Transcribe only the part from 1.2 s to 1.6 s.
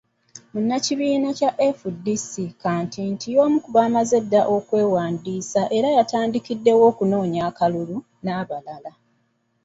kya